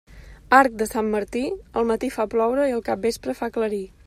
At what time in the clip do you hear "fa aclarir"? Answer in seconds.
3.43-3.85